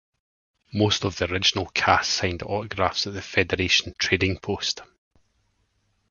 [0.73, 4.81] Most of the original cast signed autographs at the Federation Trading Post.